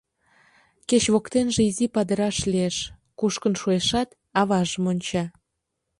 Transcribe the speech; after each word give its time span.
Кеч 0.89 1.03
воктенже 1.13 1.61
изи 1.69 1.85
падыраш 1.95 2.37
лиеш, 2.51 2.77
кушкын 3.19 3.53
шуэшат, 3.61 4.09
аважым 4.39 4.85
онча. 4.91 5.23